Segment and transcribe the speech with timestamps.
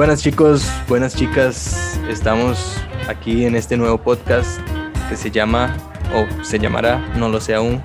[0.00, 2.74] Buenas chicos, buenas chicas, estamos
[3.06, 4.58] aquí en este nuevo podcast
[5.10, 5.76] que se llama,
[6.14, 7.82] o se llamará, no lo sé aún,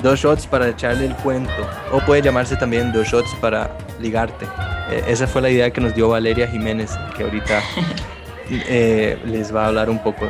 [0.00, 1.50] Dos Shots para echarle el cuento,
[1.90, 4.46] o puede llamarse también Dos Shots para ligarte.
[4.92, 7.60] Eh, esa fue la idea que nos dio Valeria Jiménez, que ahorita
[8.50, 10.28] eh, les va a hablar un poco.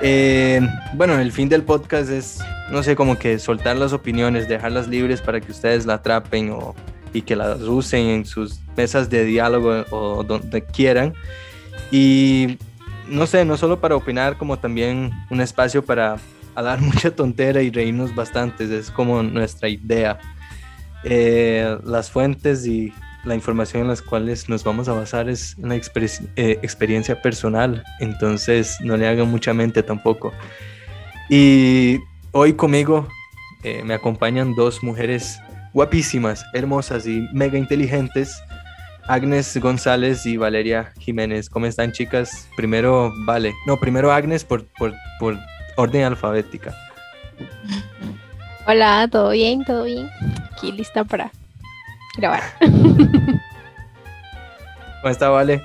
[0.00, 2.38] Eh, bueno, el fin del podcast es,
[2.70, 6.74] no sé, como que soltar las opiniones, dejarlas libres para que ustedes la atrapen o,
[7.14, 11.14] y que las usen en sus mesas de diálogo o donde quieran.
[11.90, 12.58] Y
[13.08, 16.16] no sé, no solo para opinar, como también un espacio para
[16.54, 20.18] hablar mucha tontera y reírnos bastante, es como nuestra idea.
[21.04, 22.92] Eh, las fuentes y
[23.24, 28.76] la información en las cuales nos vamos a basar es una eh, experiencia personal, entonces
[28.80, 30.32] no le hagan mucha mente tampoco.
[31.30, 32.00] Y
[32.32, 33.08] hoy conmigo
[33.62, 35.38] eh, me acompañan dos mujeres
[35.74, 38.42] guapísimas, hermosas y mega inteligentes,
[39.06, 41.50] Agnes González y Valeria Jiménez.
[41.50, 42.48] ¿Cómo están chicas?
[42.56, 45.36] Primero, vale, no, primero Agnes por, por, por
[45.76, 46.74] orden alfabética.
[48.66, 49.62] Hola, ¿todo bien?
[49.64, 50.08] ¿Todo bien?
[50.52, 51.30] Aquí lista para
[52.16, 52.42] grabar.
[55.02, 55.60] ¿Cómo está, Vale?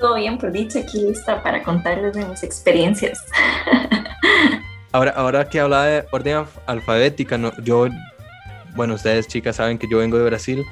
[0.00, 3.24] Todo bien, por dicho, aquí lista para contarles de mis experiencias.
[4.92, 7.86] Ahora, ahora que hablaba de orden alfabética, no, yo,
[8.76, 10.64] bueno, ustedes chicas saben que yo vengo de Brasil.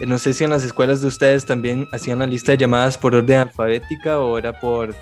[0.00, 2.96] Eh, no sé si en las escuelas de ustedes también hacían la lista de llamadas
[2.96, 4.94] por orden alfabética o era por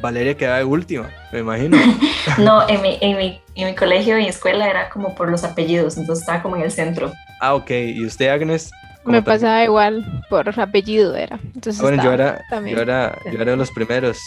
[0.00, 1.76] Valeria quedaba de última, me imagino.
[2.38, 5.96] no, en mi, en, mi, en mi colegio y escuela era como por los apellidos,
[5.96, 7.12] entonces estaba como en el centro.
[7.40, 7.70] Ah, ok.
[7.70, 8.70] ¿Y usted, Agnes?
[9.04, 11.38] Me pasaba igual, por apellido era.
[11.54, 14.18] Entonces bueno, yo era, yo era, yo era de los primeros,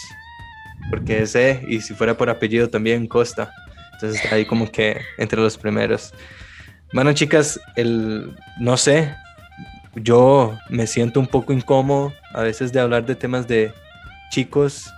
[0.88, 3.52] porque ese, y si fuera por apellido también Costa.
[3.94, 6.14] Entonces está ahí como que entre los primeros.
[6.92, 9.14] Bueno, chicas, el, no sé,
[9.94, 13.72] yo me siento un poco incómodo a veces de hablar de temas de
[14.30, 14.92] chicos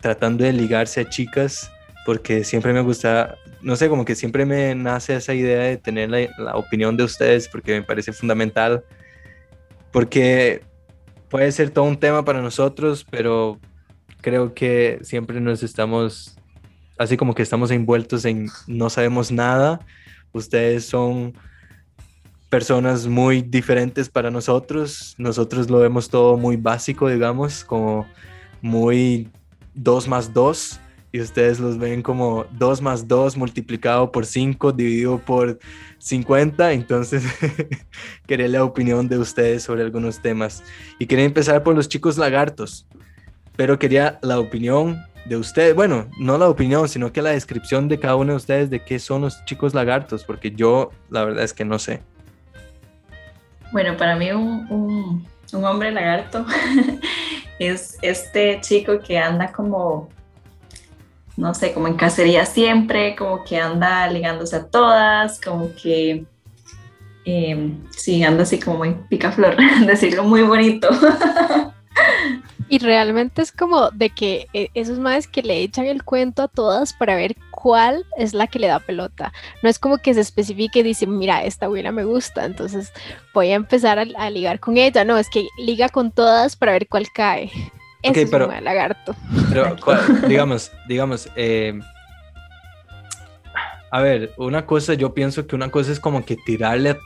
[0.00, 1.70] tratando de ligarse a chicas
[2.04, 6.10] porque siempre me gusta, no sé, como que siempre me nace esa idea de tener
[6.10, 8.82] la, opinión de ustedes porque me parece fundamental,
[9.92, 10.62] porque
[11.28, 13.60] puede ser todo un tema para nosotros, pero
[14.22, 16.38] creo que siempre nos estamos,
[16.98, 19.80] así como que estamos envueltos en no sabemos nada,
[20.32, 21.34] ustedes son
[22.48, 28.06] personas muy diferentes para nosotros, nosotros lo vemos todo muy básico, digamos, como
[28.62, 29.28] muy
[29.74, 30.80] 2 más 2
[31.10, 35.58] y ustedes los ven como 2 más 2 multiplicado por 5 dividido por
[35.98, 36.72] 50.
[36.72, 37.24] Entonces,
[38.26, 40.62] quería la opinión de ustedes sobre algunos temas.
[40.98, 42.86] Y quería empezar por los chicos lagartos,
[43.56, 45.74] pero quería la opinión de ustedes.
[45.74, 48.98] Bueno, no la opinión, sino que la descripción de cada uno de ustedes de qué
[48.98, 52.00] son los chicos lagartos, porque yo la verdad es que no sé.
[53.70, 56.46] Bueno, para mí un, un, hombre lagarto
[57.58, 60.08] es este chico que anda como,
[61.36, 66.24] no sé, como en cacería siempre, como que anda ligándose a todas, como que,
[67.26, 69.56] em, sí, anda así como muy picaflor,
[69.86, 70.88] decirlo muy bonito.
[72.68, 76.48] Y realmente es como de que eh, esos madres que le echan el cuento a
[76.48, 79.32] todas para ver cuál es la que le da pelota.
[79.62, 82.92] No es como que se especifique y dice, mira, esta abuela me gusta, entonces
[83.32, 85.04] voy a empezar a, ligar con ella.
[85.04, 87.50] No, es que liga con todas para ver cuál cae.
[88.02, 89.16] Ese es un lagarto.
[89.48, 89.76] Pero,
[90.28, 91.80] digamos, digamos, eh,
[93.90, 96.98] a ver, una cosa, yo pienso que una cosa es como que tirarle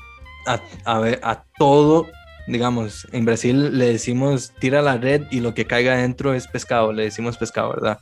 [0.47, 2.09] a, a, a todo
[2.47, 6.93] digamos, en Brasil le decimos tira la red y lo que caiga adentro es pescado,
[6.93, 7.99] le decimos pescado, ¿verdad?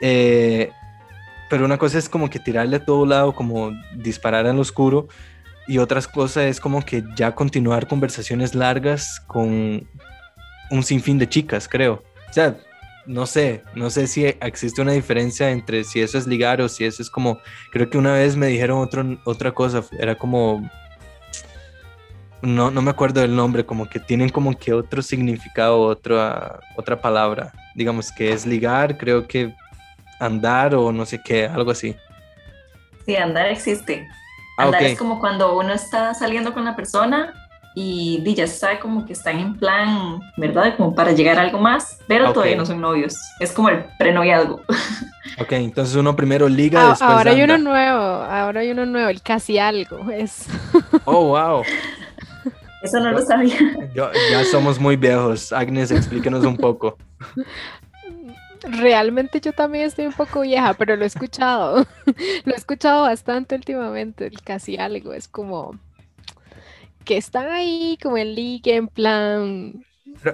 [0.00, 0.70] Eh,
[1.48, 5.08] pero una cosa es como que tirarle a todo lado, como disparar al oscuro,
[5.68, 9.86] y otra cosa es como que ya continuar conversaciones largas con
[10.70, 12.02] un sinfín de chicas, creo.
[12.28, 12.56] O sea,
[13.06, 16.84] no sé, no sé si existe una diferencia entre si eso es ligar o si
[16.84, 17.38] eso es como,
[17.70, 20.68] creo que una vez me dijeron otro, otra cosa, era como
[22.46, 27.00] no, no me acuerdo del nombre, como que tienen como que otro significado, otra, otra
[27.00, 27.52] palabra.
[27.74, 29.52] Digamos que es ligar, creo que
[30.20, 31.96] andar o no sé qué, algo así.
[33.04, 34.06] Sí, andar existe.
[34.58, 37.34] Ah, andar es como cuando uno está saliendo con la persona
[37.74, 40.76] y, ya se sabe como que están en plan, ¿verdad?
[40.76, 43.14] Como para llegar a algo más, pero todavía no son novios.
[43.40, 44.62] Es como el prenoviazgo.
[45.38, 49.20] Ok, entonces uno primero liga, después Ahora hay uno nuevo, ahora hay uno nuevo, el
[49.20, 50.10] casi algo.
[50.10, 50.46] Es...
[51.04, 51.62] Oh, wow.
[52.86, 53.58] Eso no lo sabía.
[53.94, 55.52] ya somos muy viejos.
[55.52, 56.96] Agnes, explíquenos un poco.
[58.62, 61.86] Realmente yo también estoy un poco vieja, pero lo he escuchado.
[62.44, 65.12] lo he escuchado bastante últimamente, casi algo.
[65.12, 65.78] Es como
[67.04, 69.84] que están ahí como en liga, en plan,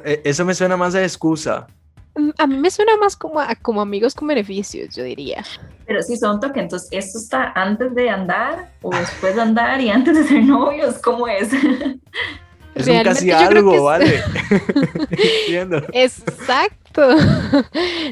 [0.05, 1.66] eh, eso me suena más a excusa.
[2.38, 5.44] A mí me suena más como, como amigos con beneficios, yo diría.
[5.87, 9.91] Pero si son toque, entonces esto está antes de andar o después de andar y
[9.91, 11.50] antes de ser novios, ¿cómo es?
[12.75, 14.23] Es un casi algo, ¿vale?
[15.93, 17.17] Exacto.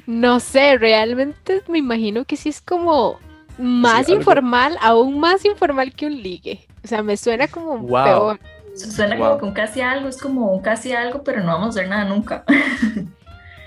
[0.06, 3.18] No sé, realmente me imagino que sí es como
[3.58, 6.66] más informal, aún más informal que un ligue.
[6.84, 8.40] O sea, me suena como peor.
[8.74, 11.80] Suena como que un casi algo, es como un casi algo, pero no vamos a
[11.80, 12.44] hacer nada nunca.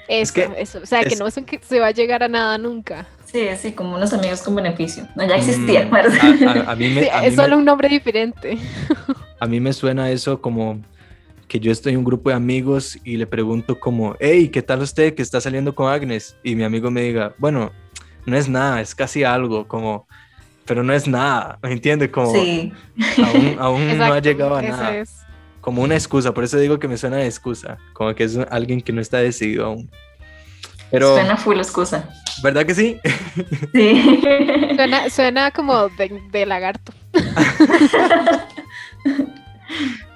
[0.08, 0.80] Eso, eso.
[0.84, 3.08] O sea, que no es que se va a llegar a nada nunca.
[3.26, 5.08] Sí, sí, como unos amigos con beneficio.
[5.16, 5.86] No, ya existía.
[5.86, 8.58] Mm, a, mí me, es solo un nombre diferente.
[9.40, 10.80] A mí me suena eso como
[11.50, 14.82] que yo estoy en un grupo de amigos y le pregunto como, hey, ¿qué tal
[14.82, 16.38] usted que está saliendo con Agnes?
[16.44, 17.74] Y mi amigo me diga, bueno,
[18.26, 20.08] no es nada, es casi algo, como,
[20.66, 22.10] pero no es nada, ¿me entiende?
[22.10, 22.72] Como, sí.
[23.60, 25.04] aún, no ha llegado a nada.
[25.64, 28.82] Como una excusa, por eso digo que me suena de excusa, como que es alguien
[28.82, 29.90] que no está decidido aún.
[30.92, 32.10] Pero, suena full excusa.
[32.44, 33.00] ¿Verdad que sí?
[33.74, 34.22] Sí.
[35.10, 36.92] Suena, como de, lagarto.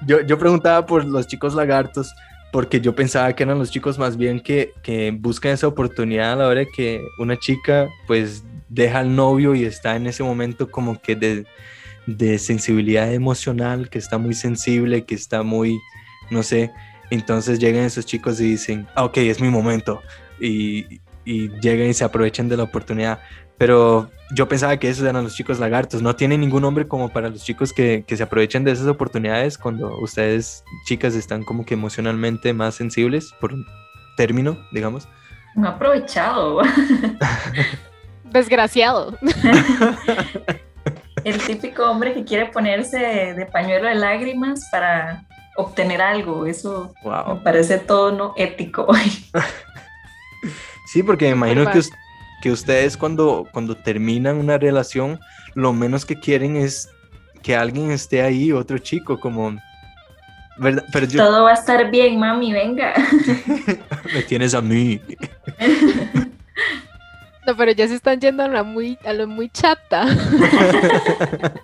[0.06, 2.14] yo, yo preguntaba por los chicos lagartos
[2.52, 6.36] porque yo pensaba que eran los chicos más bien que, que buscan esa oportunidad a
[6.36, 11.00] la hora que una chica pues deja al novio y está en ese momento como
[11.00, 11.46] que de,
[12.08, 15.80] de sensibilidad emocional, que está muy sensible, que está muy,
[16.32, 16.72] no sé,
[17.12, 20.02] entonces llegan esos chicos y dicen, ah, ok, es mi momento,
[20.40, 23.20] y, y llegan y se aprovechan de la oportunidad.
[23.58, 26.02] Pero yo pensaba que esos eran los chicos lagartos.
[26.02, 29.58] No tiene ningún nombre como para los chicos que, que, se aprovechan de esas oportunidades
[29.58, 33.66] cuando ustedes, chicas, están como que emocionalmente más sensibles, por un
[34.16, 35.08] término, digamos.
[35.56, 36.62] No aprovechado.
[38.32, 39.18] Desgraciado.
[41.28, 45.26] El típico hombre que quiere ponerse de pañuelo de lágrimas para
[45.58, 46.46] obtener algo.
[46.46, 48.88] Eso me parece todo no ético.
[50.88, 51.82] sí, porque me imagino que,
[52.42, 55.20] que ustedes cuando, cuando terminan una relación,
[55.54, 56.88] lo menos que quieren es
[57.44, 59.58] que alguien esté ahí, otro chico, como...
[60.60, 60.86] ¿verdad?
[60.94, 62.94] Pero Todo va a estar bien, mami, venga.
[64.14, 65.02] Me tienes a mí.
[67.48, 70.06] No, pero ya se están yendo a lo muy, a lo muy chata.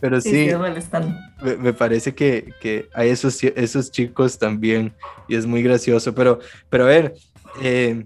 [0.00, 0.48] pero sí,
[1.60, 4.92] me, parece que, que, hay esos, esos chicos también
[5.28, 6.12] y es muy gracioso.
[6.12, 7.14] Pero, pero a ver,
[7.62, 8.04] eh,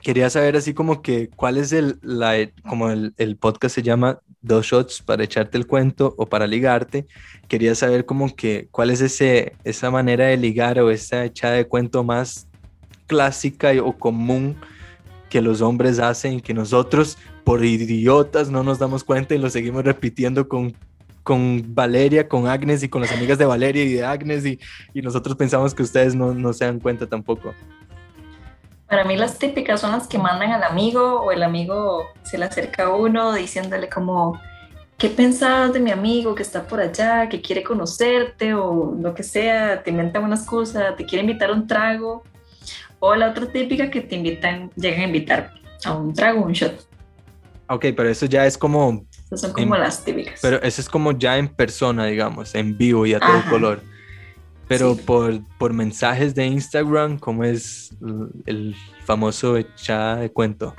[0.00, 2.36] quería saber así como que cuál es el, la,
[2.66, 7.06] como el, el, podcast se llama Dos Shots para echarte el cuento o para ligarte.
[7.46, 11.66] Quería saber como que cuál es ese, esa manera de ligar o esa echada de
[11.66, 12.48] cuento más
[13.06, 14.56] clásica o común
[15.30, 19.84] que los hombres hacen, que nosotros por idiotas no nos damos cuenta y lo seguimos
[19.84, 20.74] repitiendo con,
[21.22, 24.58] con Valeria, con Agnes y con las amigas de Valeria y de Agnes y,
[24.92, 27.54] y nosotros pensamos que ustedes no, no se dan cuenta tampoco.
[28.88, 32.46] Para mí las típicas son las que mandan al amigo o el amigo se le
[32.46, 34.38] acerca a uno diciéndole como,
[34.98, 39.22] ¿qué pensabas de mi amigo que está por allá, que quiere conocerte o lo que
[39.22, 39.80] sea?
[39.84, 42.24] Te inventa una excusa, te quiere invitar un trago
[43.00, 45.52] o la otra típica que te invitan, llegan a invitar
[45.84, 46.86] a un trago, un shot.
[47.68, 49.04] Ok, pero eso ya es como...
[49.26, 50.40] Esas son como las típicas.
[50.42, 53.82] Pero eso es como ya en persona, digamos, en vivo y a todo color.
[54.68, 57.96] Pero por, por mensajes de Instagram, ¿cómo es
[58.46, 60.74] el famoso echada de cuento?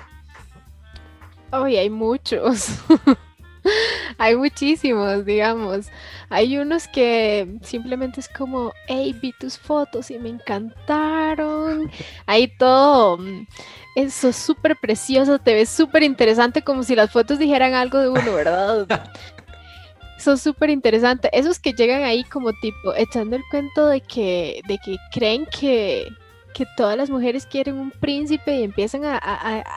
[1.52, 2.70] Ay, hay muchos.
[4.18, 5.88] hay muchísimos, digamos.
[6.30, 11.92] Hay unos que simplemente es como, hey, vi tus fotos y me encantaron.
[12.26, 13.48] Hay todo, mm,
[13.96, 18.10] eso es súper precioso, te ves súper interesante, como si las fotos dijeran algo de
[18.10, 18.88] uno, ¿verdad?
[20.18, 21.32] Son súper interesantes.
[21.34, 26.08] Esos que llegan ahí como tipo echando el cuento de que, de que creen que,
[26.54, 29.18] que todas las mujeres quieren un príncipe y empiezan a,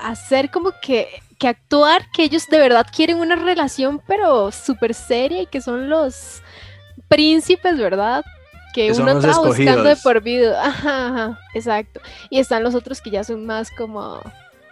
[0.02, 5.42] hacer como que, que, actuar que ellos de verdad quieren una relación pero súper seria
[5.42, 6.42] y que son los
[7.08, 8.24] príncipes, ¿verdad?
[8.74, 10.60] Que, uno está buscando de por vida.
[10.66, 12.00] Ajá, exacto.
[12.28, 14.20] Y están los otros que ya son más como,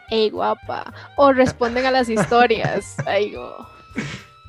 [0.08, 2.96] hey guapa, o responden a las historias.
[3.06, 3.34] Ay,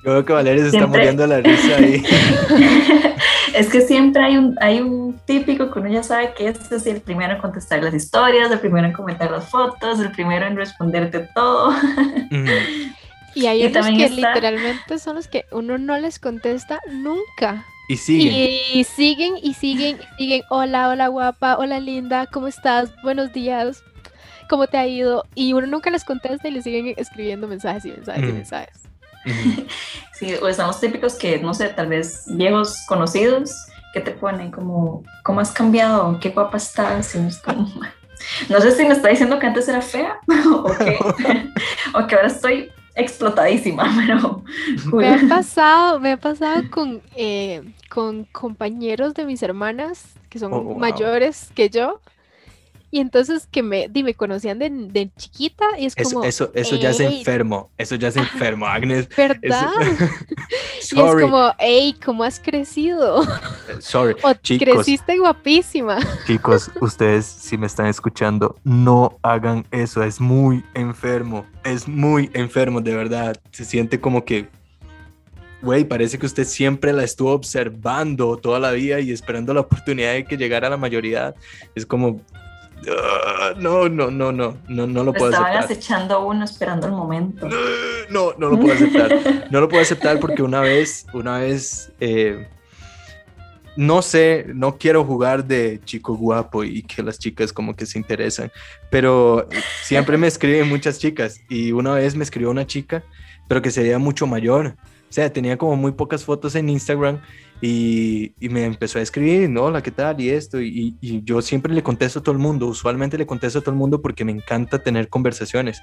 [0.03, 2.03] yo veo que Valeria se está muriendo la risa ahí.
[3.53, 6.85] es que siempre hay un, hay un típico que uno ya sabe que este es
[6.87, 10.57] el primero en contestar las historias, el primero en comentar las fotos, el primero en
[10.57, 11.73] responderte todo.
[13.35, 17.65] Y hay otros que literalmente son los que uno no les contesta nunca.
[17.89, 18.33] Y siguen.
[18.73, 20.41] Y siguen y siguen y siguen.
[20.49, 22.93] Hola, hola guapa, hola linda, ¿cómo estás?
[23.03, 23.83] Buenos días.
[24.49, 25.25] ¿Cómo te ha ido?
[25.33, 28.82] Y uno nunca les contesta y le siguen escribiendo mensajes y mensajes y mensajes.
[30.13, 33.51] Sí, o estamos típicos que, no sé, tal vez viejos conocidos
[33.93, 34.51] ¿qué te ponen?
[34.51, 36.19] Como, ¿cómo has cambiado?
[36.19, 37.15] ¿Qué guapa estás?
[38.49, 40.19] no sé si me está diciendo que antes era fea
[40.53, 40.97] o que,
[41.93, 44.43] o que ahora estoy explotadísima, pero...
[44.91, 50.51] Me ha pasado, me ha pasado con, eh, con compañeros de mis hermanas que son
[50.51, 50.77] Oh, wow.
[50.79, 52.01] mayores que yo.
[52.93, 56.51] Y entonces que me, di, me conocían de, de chiquita y es Eso, como, eso,
[56.53, 57.17] eso ya es "Ey".
[57.21, 57.71] enfermo.
[57.75, 59.09] Eso ya es enfermo, Agnes.
[59.17, 59.71] ¿verdad?
[60.91, 63.23] Y es como, hey, ¿cómo has crecido?
[63.79, 64.13] sorry.
[64.21, 64.67] O Chicos.
[64.75, 65.97] creciste guapísima.
[66.27, 72.79] Chicos, ustedes si me están escuchando, no hagan eso, es muy enfermo, es muy enfermo,
[72.79, 73.35] de verdad.
[73.51, 74.49] Se siente como que,
[75.63, 80.13] güey, parece que usted siempre la estuvo observando toda la vida y esperando la oportunidad
[80.13, 81.33] de que llegara a la mayoría.
[81.73, 82.21] Es como,
[82.91, 85.71] "Ah, no, no, no, no, no, no lo puedo estaban aceptar.
[85.71, 87.47] acechando a uno esperando el momento.
[88.09, 89.11] No, no lo puedo aceptar.
[89.51, 92.47] No lo puedo aceptar porque una vez, una vez, eh,
[93.75, 97.97] no sé, no quiero jugar de chico guapo y que las chicas como que se
[97.97, 98.51] interesan,
[98.91, 99.47] pero
[99.83, 103.03] siempre me escriben muchas chicas y una vez me escribió una chica,
[103.47, 104.75] pero que se veía mucho mayor.
[105.09, 107.19] O sea, tenía como muy pocas fotos en Instagram
[107.65, 110.19] y, y me empezó a escribir, no, hola, ¿qué tal?
[110.19, 113.59] Y esto, y, y yo siempre le contesto a todo el mundo, usualmente le contesto
[113.59, 115.81] a todo el mundo porque me encanta tener conversaciones.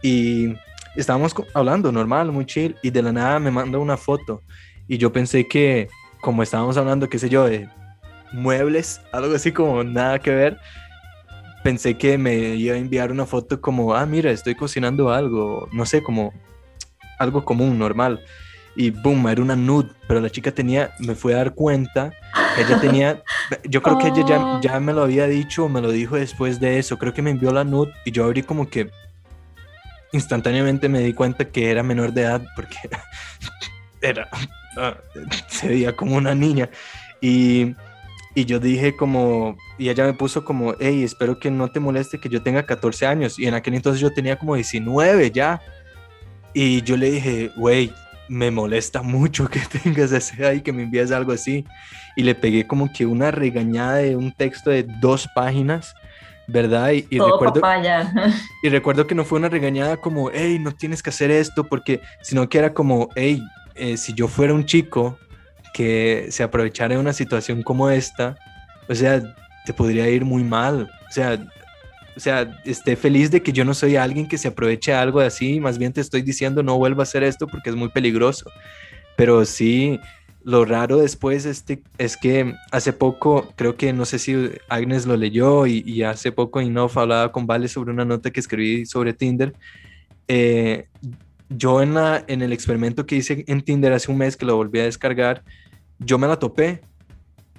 [0.00, 0.54] Y
[0.96, 4.40] estábamos hablando normal, muy chill, y de la nada me manda una foto.
[4.88, 5.88] Y yo pensé que,
[6.22, 7.68] como estábamos hablando, qué sé yo, de
[8.32, 10.56] muebles, algo así como nada que ver,
[11.62, 15.84] pensé que me iba a enviar una foto como, ah, mira, estoy cocinando algo, no
[15.84, 16.32] sé, como
[17.18, 18.24] algo común, normal.
[18.80, 22.14] Y boom, era una nude, pero la chica tenía, me fui a dar cuenta
[22.56, 23.22] ella tenía,
[23.68, 24.60] yo creo que ella ya, Oh.
[24.62, 27.52] ya me lo había dicho, me lo dijo después de eso, creo que me envió
[27.52, 28.90] la nude y yo abrí como que
[30.12, 32.76] instantáneamente me di cuenta que era menor de edad porque
[34.00, 34.30] era,
[34.78, 34.96] ah,
[35.48, 36.70] se veía como una niña.
[37.20, 37.74] Y,
[38.34, 42.18] y yo dije como, y ella me puso como, hey, espero que no te moleste
[42.18, 43.38] que yo tenga 14 años.
[43.38, 45.60] Y en aquel entonces yo tenía como 19 ya.
[46.54, 47.92] Y yo le dije, güey,
[48.30, 51.66] me molesta mucho que tengas esa edad y que me envíes algo así.
[52.16, 55.94] Y le pegué como que una regañada de un texto de dos páginas,
[56.46, 56.92] ¿verdad?
[56.92, 57.60] Y, y Todo recuerdo...
[57.60, 58.12] papaya.
[58.62, 62.00] Y recuerdo que no fue una regañada como, hey, no tienes que hacer esto, porque,
[62.22, 63.42] sino que era como, hey,
[63.74, 65.18] eh, si yo fuera un chico
[65.74, 68.36] que se aprovechara de una situación como esta,
[68.88, 69.22] o sea,
[69.66, 70.88] te podría ir muy mal.
[71.08, 71.38] O sea,
[72.16, 75.20] o sea, esté feliz de que yo no soy alguien que se aproveche de algo
[75.20, 78.50] así, más bien te estoy diciendo no vuelva a hacer esto porque es muy peligroso.
[79.16, 79.98] Pero sí,
[80.42, 85.16] lo raro después este, es que hace poco, creo que no sé si Agnes lo
[85.16, 89.12] leyó y, y hace poco Inof hablaba con Vale sobre una nota que escribí sobre
[89.12, 89.54] Tinder.
[90.28, 90.86] Eh,
[91.48, 94.56] yo en, la, en el experimento que hice en Tinder hace un mes que lo
[94.56, 95.42] volví a descargar,
[95.98, 96.80] yo me la topé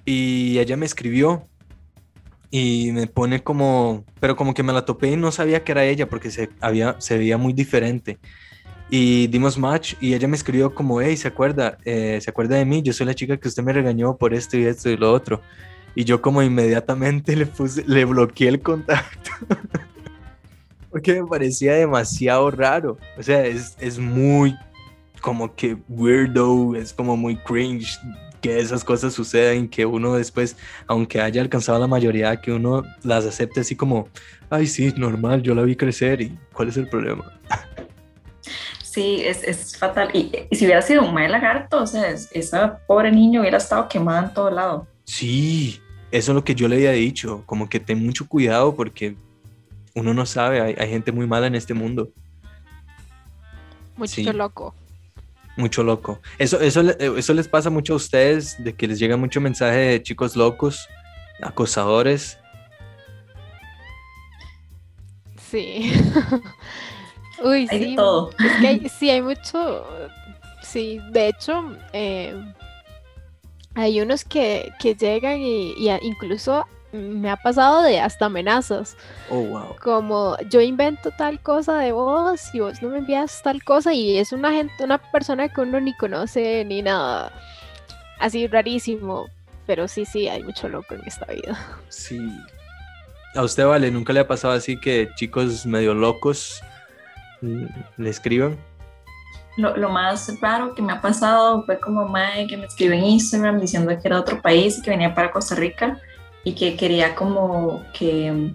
[0.05, 1.47] y ella me escribió
[2.51, 5.85] y me pone como, pero como que me la topé y no sabía que era
[5.85, 8.19] ella porque se, había, se veía muy diferente.
[8.89, 11.77] Y dimos match y ella me escribió como, hey, ¿se acuerda?
[11.85, 12.81] Eh, ¿Se acuerda de mí?
[12.81, 15.41] Yo soy la chica que usted me regañó por esto y esto y lo otro.
[15.95, 19.31] Y yo como inmediatamente le puse, le bloqueé el contacto.
[20.91, 22.97] porque me parecía demasiado raro.
[23.17, 24.57] O sea, es, es muy
[25.21, 27.97] como que weirdo, es como muy cringe
[28.41, 30.57] que esas cosas sucedan, que uno después,
[30.87, 34.09] aunque haya alcanzado la mayoría, que uno las acepte así como,
[34.49, 37.23] ay, sí, normal, yo la vi crecer y ¿cuál es el problema?
[38.83, 40.09] Sí, es, es fatal.
[40.13, 43.57] Y, y si hubiera sido un mal lagarto, o sea, es- esa pobre niño hubiera
[43.57, 44.87] estado quemada en todo lado.
[45.05, 45.79] Sí,
[46.11, 49.15] eso es lo que yo le había dicho, como que ten mucho cuidado porque
[49.95, 52.09] uno no sabe, hay, hay gente muy mala en este mundo,
[53.97, 54.23] Mucho Sí.
[54.33, 54.73] loco.
[55.57, 56.19] Mucho loco.
[56.37, 59.77] Eso, eso, le- eso les pasa mucho a ustedes, de que les llega mucho mensaje
[59.77, 60.87] de chicos locos,
[61.41, 62.37] acosadores.
[65.49, 65.91] Sí.
[67.43, 67.95] Uy, Hay sí.
[67.95, 68.29] todo.
[68.39, 69.85] Es que hay- sí, hay mucho.
[70.63, 72.33] Sí, de hecho, eh,
[73.75, 78.97] hay unos que, que llegan y, y incluso me ha pasado de hasta amenazas.
[79.29, 79.75] Oh, wow.
[79.81, 84.17] Como yo invento tal cosa de vos y vos no me envías tal cosa y
[84.17, 87.31] es una gente, una persona que uno ni conoce ni nada.
[88.19, 89.27] Así rarísimo.
[89.67, 91.57] Pero sí, sí, hay mucho loco en esta vida.
[91.87, 92.19] Sí.
[93.35, 96.61] A usted, Vale, ¿nunca le ha pasado así que chicos medio locos
[97.41, 97.65] mm,
[97.97, 98.57] le escriban?
[99.55, 103.03] Lo, lo más raro que me ha pasado fue como Mae que me escribió en
[103.03, 106.01] Instagram diciendo que era de otro país y que venía para Costa Rica
[106.43, 108.51] y que quería como que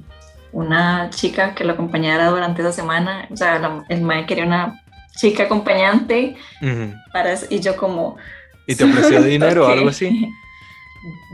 [0.52, 3.28] una chica que lo acompañara durante esa semana.
[3.30, 4.80] O sea, la- el Mae quería una
[5.16, 6.94] chica acompañante Ujú.
[7.12, 8.16] para eso, y yo como...
[8.66, 10.28] ¿Y te ofreció dinero o algo así?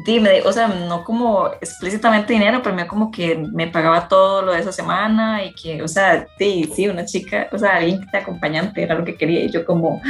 [0.04, 4.52] dime, o sea, no como explícitamente dinero, pero me como que me pagaba todo lo
[4.52, 8.06] de esa semana y que, o sea, sí, sí, una chica, o sea, alguien que
[8.06, 10.02] te acompañante era lo que quería y yo como...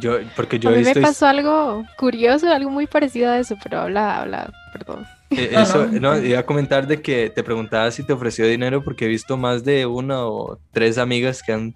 [0.00, 3.80] Yo, porque yo a mí me pasó algo curioso, algo muy parecido a eso, pero
[3.80, 5.06] habla, habla, perdón.
[5.36, 6.18] Eh, Eso, no.
[6.18, 9.64] iba a comentar de que te preguntaba si te ofreció dinero porque he visto más
[9.64, 11.74] de una o tres amigas que han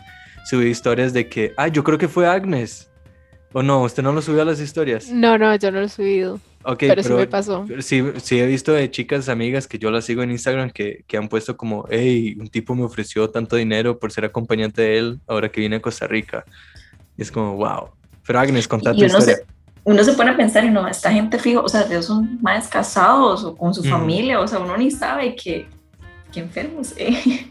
[0.48, 2.90] subido historias de que, ah, yo creo que fue Agnes.
[3.52, 5.08] O no, usted no lo subió a las historias.
[5.10, 7.64] No, no, yo no lo he subido, Ok, pero, sí me pasó.
[7.66, 11.02] pero sí, sí he visto de chicas amigas que yo las sigo en Instagram que,
[11.06, 14.98] que han puesto como, hey, un tipo me ofreció tanto dinero por ser acompañante de
[14.98, 16.44] él ahora que vine a Costa Rica.
[17.16, 17.88] Y es como, wow.
[18.26, 19.38] Pero Agnes, contá tu historia.
[19.88, 22.68] Uno se pone a pensar y no, esta gente fijo, o sea, ellos son más
[22.68, 23.88] casados o con su Mm.
[23.88, 25.66] familia, o sea, uno ni sabe que,
[26.30, 27.46] que enfermos, eh.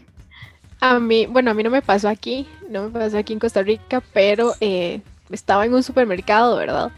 [0.80, 3.62] A mí, bueno, a mí no me pasó aquí, no me pasó aquí en Costa
[3.64, 6.92] Rica, pero eh, estaba en un supermercado, ¿verdad?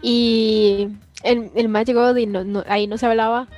[0.00, 0.88] Y
[1.24, 3.48] el, el más llegó, y no, no- ahí no se hablaba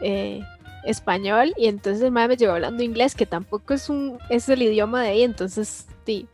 [0.00, 0.40] eh,
[0.86, 4.62] español, y entonces el más me llegó hablando inglés, que tampoco es, un, es el
[4.62, 6.26] idioma de ahí, entonces sí,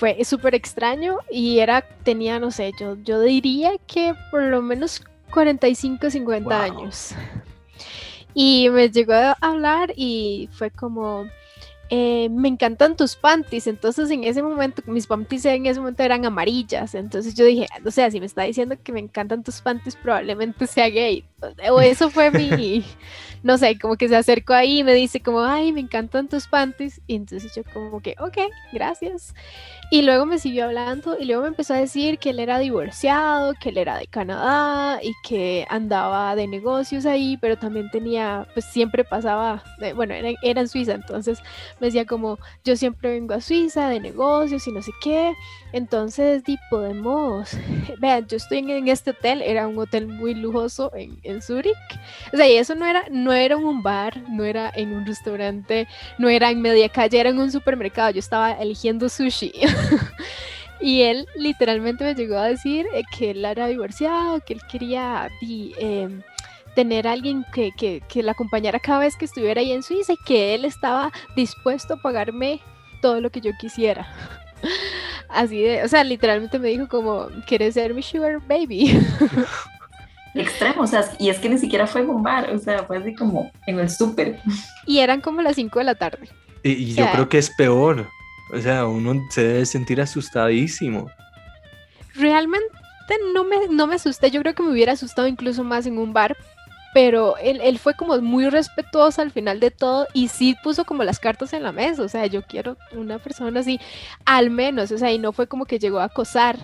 [0.00, 5.02] fue súper extraño y era, tenía, no sé, yo, yo diría que por lo menos
[5.30, 6.64] 45, 50 Wow.
[6.64, 7.14] años.
[8.34, 11.26] Y me llegó a hablar y fue como,
[11.90, 13.66] eh, me encantan tus panties.
[13.66, 16.94] Entonces en ese momento, mis panties en ese momento eran amarillas.
[16.94, 20.66] Entonces yo dije, o sea, si me está diciendo que me encantan tus panties, probablemente
[20.66, 21.24] sea gay.
[21.70, 22.84] O eso fue mi,
[23.42, 26.46] no sé, como que se acercó ahí y me dice como, ay, me encantan tus
[26.46, 27.00] panties.
[27.08, 28.38] Y entonces yo como que, ok,
[28.72, 29.34] gracias.
[29.92, 33.54] Y luego me siguió hablando y luego me empezó a decir que él era divorciado,
[33.60, 38.66] que él era de Canadá y que andaba de negocios ahí, pero también tenía, pues
[38.66, 39.64] siempre pasaba,
[39.96, 41.42] bueno, era, en Suiza, entonces
[41.80, 45.34] me decía como, yo siempre vengo a Suiza de negocios y no sé qué,
[45.72, 47.50] entonces di, podemos,
[47.98, 51.74] vean, yo estoy en, en este hotel, era un hotel muy lujoso en, en Zúrich,
[52.32, 55.04] o sea, y eso no era, no era en un bar, no era en un
[55.04, 59.52] restaurante, no era en media calle, era en un supermercado, yo estaba eligiendo sushi.
[60.82, 65.28] Y él literalmente me llegó a decir eh, que él era divorciado, que él quería
[65.42, 66.22] di, em,
[66.74, 70.14] tener a alguien que, que, que la acompañara cada vez que estuviera ahí en Suiza
[70.14, 72.60] y que él estaba dispuesto a pagarme
[73.02, 74.10] todo lo que yo quisiera.
[75.28, 78.98] Así de, o sea, literalmente me dijo como, ¿quieres ser mi sugar baby?
[80.34, 82.98] Extremo, o sea, y es que ni siquiera fue en un bar, o sea, fue
[82.98, 84.40] así como en el súper.
[84.86, 86.28] Y eran como las 5 de la tarde.
[86.62, 88.08] Y, y O yo sea- creo que es peor.
[88.52, 91.10] O sea, uno se debe sentir asustadísimo.
[92.14, 92.66] Realmente
[93.32, 96.12] no me, no me asusté, yo creo que me hubiera asustado incluso más en un
[96.12, 96.36] bar,
[96.92, 101.04] pero él, él fue como muy respetuoso al final de todo y sí puso como
[101.04, 103.78] las cartas en la mesa, o sea, yo quiero una persona así,
[104.24, 106.58] al menos, o sea, y no fue como que llegó a acosar,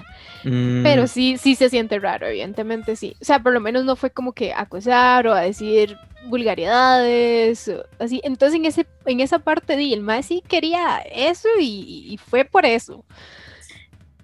[0.47, 3.97] Mm, pero sí, sí se siente raro, evidentemente sí, o sea, por lo menos no
[3.97, 9.41] fue como que acosar o a decir vulgaridades, o así, entonces en, ese, en esa
[9.41, 13.05] parte di, el más sí quería eso y, y fue por eso.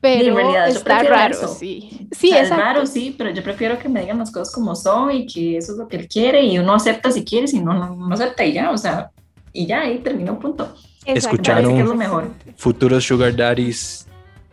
[0.03, 1.49] Pero realidad, yo está prefiero raro, eso.
[1.49, 2.09] sí.
[2.11, 4.75] O Sí, sea, es raro, sí, pero yo prefiero que me digan las cosas como
[4.77, 7.61] son y que eso es lo que él quiere y uno acepta si quiere, si
[7.61, 9.11] no, no, no acepta y ya, o sea,
[9.53, 10.75] y ya, ahí terminó, punto.
[11.07, 12.29] Escucharon- es lo mejor.
[12.57, 14.07] futuros sugar daddies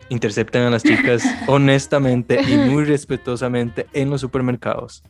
[0.08, 5.02] interceptan a las chicas honestamente y muy respetuosamente en los supermercados.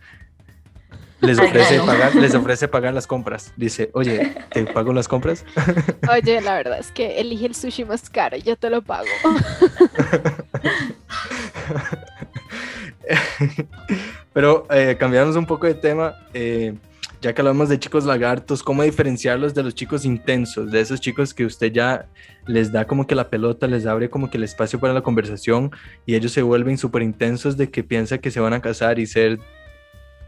[1.21, 3.53] Les Ay, ofrece, pagar, les ofrece pagar las compras.
[3.57, 5.45] Dice, oye, ¿te pago las compras?
[6.11, 9.07] Oye, la verdad es que elige el sushi más caro y yo te lo pago.
[14.33, 16.75] Pero eh, cambiamos un poco de tema, eh,
[17.21, 20.71] ya que hablamos de chicos lagartos, ¿cómo diferenciarlos de los chicos intensos?
[20.71, 22.07] De esos chicos que usted ya
[22.47, 25.71] les da como que la pelota, les abre como que el espacio para la conversación
[26.07, 29.07] y ellos se vuelven súper intensos de que piensa que se van a casar y
[29.07, 29.39] ser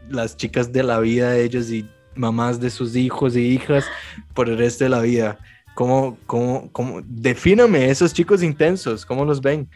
[0.09, 3.85] las chicas de la vida de ellos y mamás de sus hijos y hijas
[4.33, 5.39] por el resto de la vida.
[5.75, 7.01] ¿Cómo, cómo, cómo?
[7.03, 9.67] Defíname esos chicos intensos, ¿cómo los ven?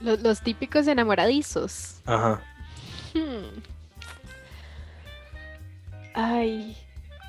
[0.00, 2.00] Los, los típicos enamoradizos.
[2.04, 2.42] Ajá.
[3.14, 3.60] Hmm.
[6.14, 6.76] Ay,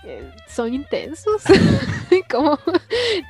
[0.03, 1.43] eh, son intensos.
[2.31, 2.57] como,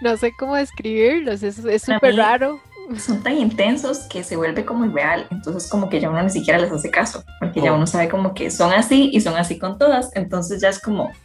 [0.02, 2.62] no sé cómo describirlos, es súper raro.
[3.00, 6.60] Son tan intensos que se vuelve como irreal, entonces como que ya uno ni siquiera
[6.60, 7.76] les hace caso, porque ya Oh.
[7.78, 11.12] uno sabe como que son así y son así con todas, entonces ya es como...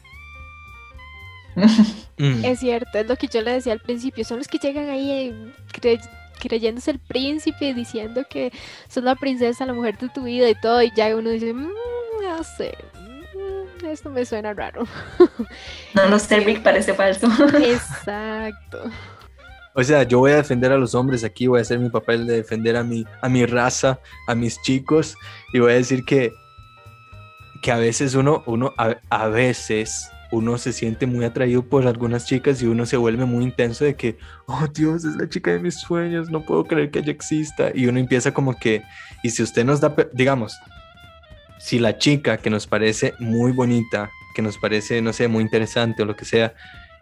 [2.18, 2.46] Mm.
[2.46, 4.24] Es cierto, es lo que yo le decía al principio.
[4.24, 6.00] Son los que llegan ahí eh, cre-
[6.40, 8.52] creyéndose el príncipe, diciendo que
[8.88, 11.68] sos la princesa, la mujer de tu vida y todo, y ya uno dice, "Mm,
[12.22, 12.74] no sé,
[13.34, 14.84] mm, esto me suena raro.
[15.92, 17.26] No lo sé, Rick, parece falso.
[17.62, 18.90] Exacto.
[19.76, 22.26] O sea, yo voy a defender a los hombres aquí, voy a hacer mi papel
[22.26, 25.16] de defender a mi, a mi raza, a mis chicos,
[25.52, 26.32] y voy a decir que
[27.62, 32.26] que a veces uno, uno a, a veces uno se siente muy atraído por algunas
[32.26, 35.58] chicas y uno se vuelve muy intenso de que, oh Dios, es la chica de
[35.60, 37.70] mis sueños, no puedo creer que ella exista.
[37.74, 38.82] Y uno empieza como que,
[39.22, 40.56] y si usted nos da, digamos,
[41.58, 46.02] si la chica que nos parece muy bonita, que nos parece, no sé, muy interesante
[46.02, 46.54] o lo que sea,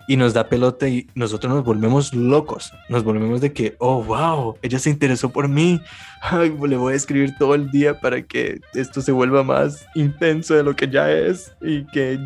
[0.06, 4.56] y nos da pelota y nosotros nos volvemos locos, nos volvemos de que, oh, wow,
[4.62, 5.80] ella se interesó por mí,
[6.20, 10.54] ay, le voy a escribir todo el día para que esto se vuelva más intenso
[10.54, 12.18] de lo que ya es y que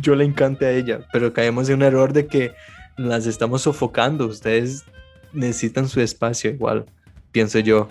[0.00, 2.52] yo le encante a ella, pero caemos en un error de que
[2.96, 4.84] las estamos sofocando, ustedes
[5.32, 6.86] necesitan su espacio igual,
[7.32, 7.88] pienso yo.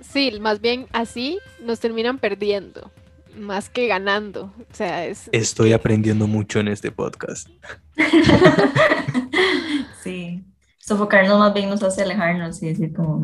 [0.00, 2.90] Sí, más bien así nos terminan perdiendo
[3.38, 4.52] más que ganando.
[4.58, 5.28] O sea, es.
[5.32, 7.48] Estoy aprendiendo mucho en este podcast.
[10.02, 10.44] sí.
[10.78, 13.22] Sofocarnos más bien nos hace alejarnos y decir como.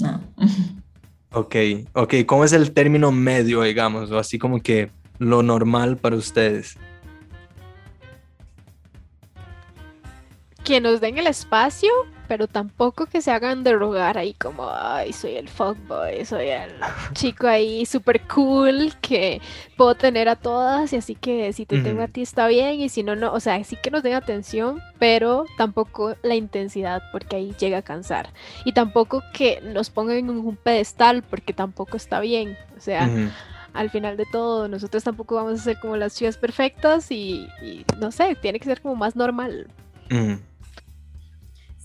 [0.00, 0.20] No.
[1.32, 1.56] Ok,
[1.94, 2.14] ok.
[2.26, 4.10] ¿Cómo es el término medio, digamos?
[4.10, 6.76] O así como que lo normal para ustedes.
[10.62, 11.90] Que nos den el espacio
[12.28, 16.72] pero tampoco que se hagan derogar ahí como, ay, soy el fuckboy, soy el
[17.12, 19.40] chico ahí súper cool que
[19.76, 22.88] puedo tener a todas y así que si te tengo a ti está bien y
[22.88, 27.36] si no, no, o sea, sí que nos den atención, pero tampoco la intensidad porque
[27.36, 28.30] ahí llega a cansar.
[28.64, 33.10] Y tampoco que nos pongan en un pedestal porque tampoco está bien, o sea...
[33.74, 37.48] al final de todo, nosotros tampoco vamos a ser como las chicas perfectas y,
[37.98, 39.66] no sé, tiene que ser como más normal.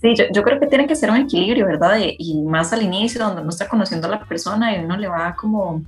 [0.00, 1.98] Sí, yo, creo que tiene que ser un equilibrio, ¿verdad?
[2.00, 5.34] Y, más al inicio, donde uno está conociendo a la persona y uno le va
[5.36, 5.82] como,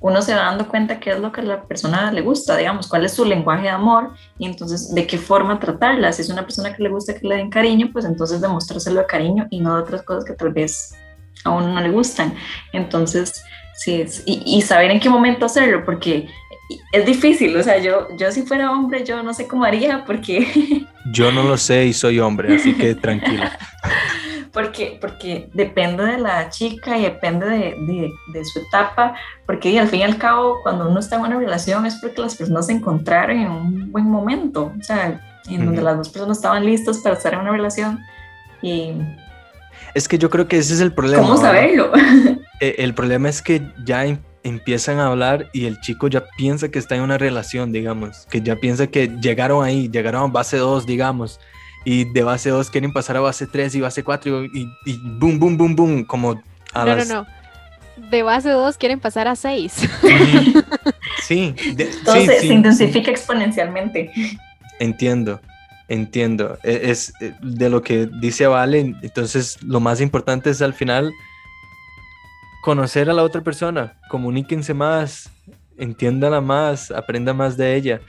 [0.00, 2.88] uno se va dando cuenta qué es lo que a la persona le gusta, digamos,
[2.88, 6.10] cuál es su lenguaje de amor y entonces de qué forma tratarla.
[6.10, 9.06] Si es una persona que le gusta que le den cariño, pues entonces demostrárselo de
[9.06, 10.94] cariño y no de otras cosas que tal vez
[11.44, 12.34] a uno no le gustan.
[12.72, 13.44] Entonces,
[13.74, 16.30] sí, y, y saber en qué momento hacerlo, porque
[16.92, 20.86] es difícil, o sea, yo, yo si fuera hombre, yo no sé cómo haría porque...
[21.12, 23.58] Yo no lo sé y soy hombre, así que tranquila.
[24.52, 29.14] porque, porque depende de la chica y depende de, de, su etapa,
[29.46, 32.36] porque al fin y al cabo, cuando uno está en una relación es porque las
[32.36, 36.64] personas se encontraron en un buen momento, o sea, en donde las dos personas estaban
[36.64, 37.98] listas para estar en una relación
[38.62, 38.92] y...
[39.94, 41.22] Es que yo creo que ese es el problema.
[41.22, 41.92] ¿Cómo saberlo?
[42.60, 44.04] Eh, el problema es que ya
[44.42, 48.40] empiezan a hablar y el chico ya piensa que está en una relación, digamos, que
[48.40, 51.40] ya piensa que llegaron ahí, llegaron a base 2, digamos,
[51.84, 55.38] y de base 2 quieren pasar a base 3 y base 4 y, y, boom,
[55.38, 57.26] boom, boom, boom, como a No, no, no.
[58.10, 59.88] De base 2 quieren pasar a 6.
[61.22, 61.54] Sí.
[61.76, 64.10] Entonces se intensifica exponencialmente.
[64.78, 65.40] Entiendo,
[65.88, 66.58] entiendo.
[66.62, 71.12] E, es eh, de lo que dice Vale, entonces lo más importante es al final
[72.62, 75.30] conocer a la otra persona, comuníquense más,
[75.78, 78.00] entiéndala más, aprenda más de ella.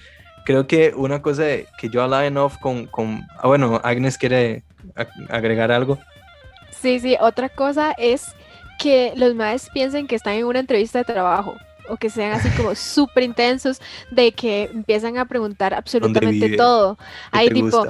[0.45, 1.43] Creo que una cosa
[1.77, 4.63] que yo hablaba en off con, con ah, bueno, Agnes quiere
[5.29, 5.97] agregar algo.
[6.71, 8.33] Sí, sí, otra cosa es
[8.79, 11.55] que los maes piensen que están en una entrevista de trabajo
[11.87, 16.97] o que sean así como súper intensos de que empiezan a preguntar absolutamente todo.
[17.31, 17.85] Hay tipo,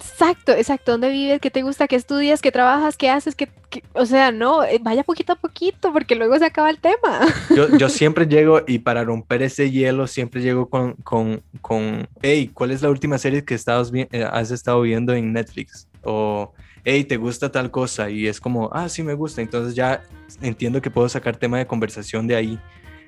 [0.00, 0.92] Exacto, exacto.
[0.92, 1.40] ¿Dónde vives?
[1.40, 1.86] ¿Qué te gusta?
[1.86, 2.40] ¿Qué estudias?
[2.40, 2.96] ¿Qué trabajas?
[2.96, 3.34] ¿Qué haces?
[3.34, 3.48] ¿Qué,
[3.92, 7.20] O sea, no, eh, vaya poquito a poquito porque luego se acaba el tema.
[7.78, 12.70] Yo, siempre llego y para romper ese hielo siempre llego con, con, con hey, ¿cuál
[12.70, 15.86] es la última serie que eh, has estado viendo en Netflix?
[16.02, 16.52] O,
[16.84, 18.08] hey, ¿te gusta tal cosa?
[18.08, 19.42] Y es como, ah, sí me gusta.
[19.42, 20.02] Entonces ya
[20.40, 22.58] entiendo que puedo sacar tema de conversación de ahí.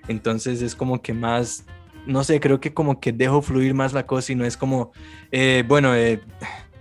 [0.08, 1.64] Entonces es como que más,
[2.06, 4.92] no sé, creo que como que dejo fluir más la cosa y no es como,
[5.30, 6.20] eh, bueno, eh,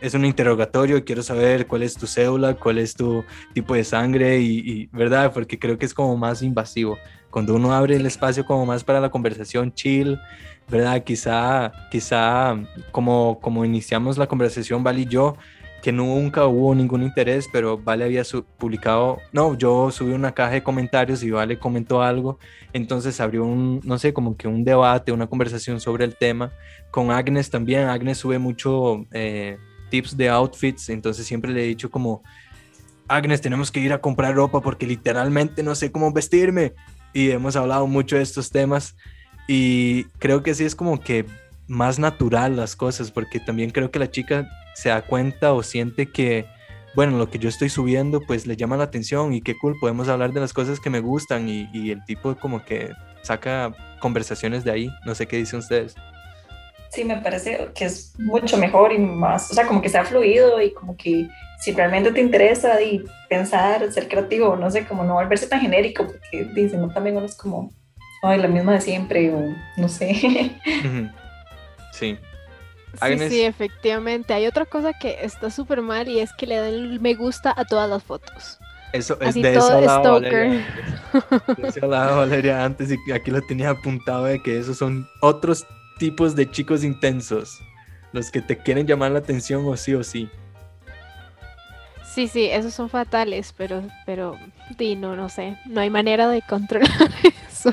[0.02, 4.40] es un interrogatorio quiero saber cuál es tu cédula, cuál es tu tipo de sangre
[4.40, 5.32] y, ¿verdad?
[5.32, 6.98] Porque creo que es como más invasivo.
[7.30, 10.20] Cuando uno abre el espacio como más para la conversación chill,
[10.68, 11.04] ¿verdad?
[11.04, 12.58] Quizá, quizá
[12.92, 15.38] como, como iniciamos la conversación, Vale y yo,
[15.84, 18.24] que nunca hubo ningún interés, pero Vale había
[18.58, 22.40] publicado, no, yo subí una caja de comentarios y Vale comentó algo,
[22.74, 26.52] entonces abrió un, no sé, como que un debate, una conversación sobre el tema.
[26.90, 29.06] Con Agnes también, Agnes sube mucho...
[29.12, 29.58] Eh,
[29.92, 32.24] tips de outfits, entonces siempre le he dicho como,
[33.08, 36.74] Agnes, tenemos que ir a comprar ropa porque literalmente no sé cómo vestirme.
[37.14, 38.96] Y hemos hablado mucho de estos temas
[39.48, 41.26] y creo que sí es como que
[41.68, 46.06] más natural las cosas, porque también creo que la chica se da cuenta o siente
[46.06, 46.46] que,
[46.96, 50.08] bueno, lo que yo estoy subiendo pues le llama la atención y qué cool, podemos
[50.08, 52.92] hablar de las cosas que me gustan y, el tipo como que
[53.24, 55.96] saca conversaciones de ahí, no sé qué dicen ustedes.
[56.92, 60.62] Sí, me parece que es mucho mejor y más, o sea, como que sea fluido
[60.62, 61.28] y como que
[61.62, 66.06] si realmente te interesa y pensar, ser creativo, no sé, como no volverse tan genérico,
[66.06, 67.72] porque dicen, no, también uno es como,
[68.24, 70.52] ay, la misma de siempre, o no sé.
[71.94, 72.18] Sí.
[73.00, 74.34] Sí, sí, efectivamente.
[74.34, 77.64] Hay otra cosa que está súper mal y es que le den me gusta a
[77.66, 78.60] todas las fotos.
[78.92, 80.66] Eso es de eso hablaba Valeria,
[81.58, 85.66] de eso hablaba Valeria antes y aquí lo tenía apuntado de que esos son otros
[86.02, 87.62] tipos de chicos intensos.
[88.12, 90.28] Los que te quieren llamar la atención o sí o sí.
[92.04, 94.36] Sí, sí, esos son fatales, pero, pero,
[94.80, 96.90] di, no, no sé, no hay manera de controlar
[97.48, 97.72] eso.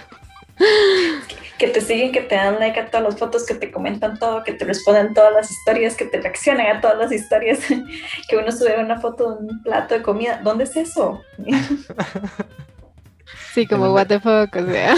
[1.56, 4.44] Que te siguen, que te dan like a todas las fotos, que te comentan todo,
[4.44, 7.60] que te responden todas las historias, que te reaccionan a todas las historias,
[8.28, 10.42] que uno sube una foto de un plato de comida.
[10.44, 11.22] ¿Dónde es eso?
[13.54, 14.94] Sí, como what the fuck, o sea.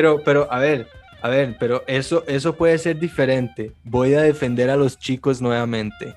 [0.00, 0.88] Pero, pero, a ver,
[1.20, 3.72] a ver, pero eso, eso puede ser diferente.
[3.84, 6.14] Voy a defender a los chicos nuevamente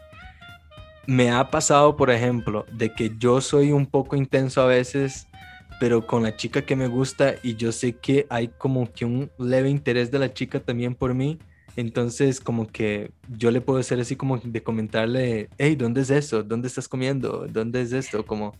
[1.05, 5.27] me ha pasado, por ejemplo, de que yo soy un poco intenso a veces,
[5.79, 9.29] pero con la chica que me gusta y yo sé que hay como que un
[9.37, 11.39] leve interés de la chica también por mí.
[11.75, 16.43] Entonces, como que yo le puedo hacer así como de comentarle, hey, ¿dónde es eso?
[16.43, 17.47] ¿Dónde estás comiendo?
[17.49, 18.25] ¿Dónde es esto?
[18.25, 18.53] Como,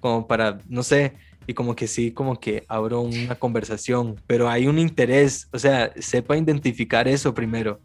[0.00, 1.14] como para, no sé,
[1.46, 5.92] y como que sí, como que abro una conversación, pero hay un interés, o sea,
[5.98, 7.80] sepa identificar eso primero.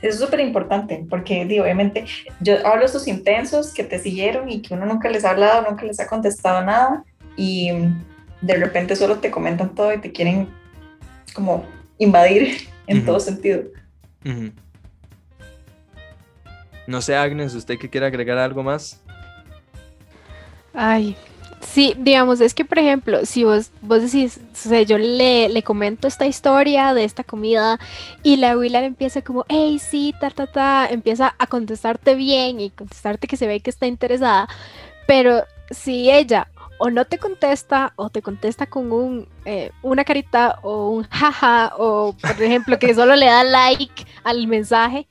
[0.00, 2.04] Es súper importante porque, digo, obviamente,
[2.40, 5.68] yo hablo de estos intensos que te siguieron y que uno nunca les ha hablado,
[5.68, 7.02] nunca les ha contestado nada
[7.36, 7.70] y
[8.40, 10.48] de repente solo te comentan todo y te quieren
[11.34, 11.66] como
[11.98, 13.64] invadir en todo sentido.
[16.86, 19.00] No sé, Agnes, ¿usted que quiere agregar algo más?
[20.72, 21.16] Ay,
[21.64, 25.62] Sí, digamos, es que por ejemplo, si vos, vos decís, o sea, yo le, le
[25.62, 27.80] comento esta historia de esta comida
[28.22, 32.70] y la Willa empieza como, hey, sí, ta, ta, ta, empieza a contestarte bien y
[32.70, 34.46] contestarte que se ve que está interesada,
[35.06, 36.48] pero si ella
[36.84, 41.72] o no te contesta o te contesta con un, eh, una carita o un jaja
[41.78, 45.08] o por ejemplo que solo le da like al mensaje,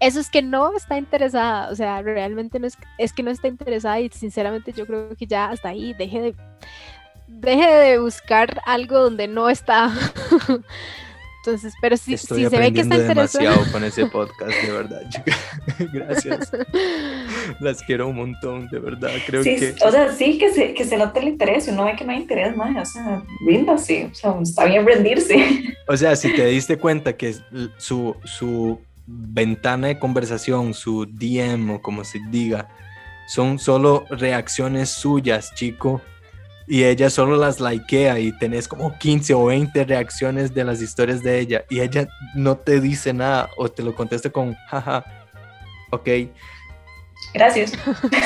[0.00, 3.48] eso es que no está interesada, o sea, realmente no es, es que no está
[3.48, 6.34] interesada y sinceramente yo creo que ya hasta ahí deje de,
[7.26, 9.90] deje de buscar algo donde no está.
[11.46, 13.44] Entonces, pero si, si se ve que está interesada.
[13.44, 15.02] demasiado con ese podcast, de verdad,
[15.92, 16.50] Gracias.
[17.60, 19.10] Las quiero un montón, de verdad.
[19.26, 19.74] Creo que.
[19.84, 21.68] O sea, sí, que se, que se note el interés.
[21.68, 22.88] Uno ve que no hay interés más.
[22.88, 24.08] O sea, ríndase.
[24.10, 25.36] O sea, está bien rendirse.
[25.86, 27.34] O sea, si te diste cuenta que
[27.76, 32.70] su, su ventana de conversación, su DM o como se diga,
[33.28, 36.00] son solo reacciones suyas, chico.
[36.66, 41.22] Y ella solo las likea y tenés como 15 o 20 reacciones de las historias
[41.22, 45.04] de ella y ella no te dice nada o te lo contesta con jaja,
[45.90, 46.08] ok.
[47.34, 47.72] Gracias.